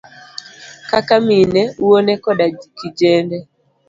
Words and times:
kaka 0.89 1.15
mine, 1.27 1.61
wuone 1.83 2.13
koda 2.23 2.45
kijende. 2.77 3.37